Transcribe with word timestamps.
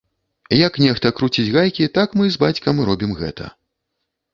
Як 0.67 0.79
нехта 0.83 1.11
круціць 1.21 1.47
гайкі, 1.57 1.93
так 2.01 2.19
мы 2.21 2.25
з 2.37 2.45
бацькам 2.47 2.87
робім 2.89 3.11
гэта. 3.25 3.57